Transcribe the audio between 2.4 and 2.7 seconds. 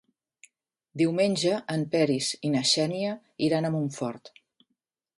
i na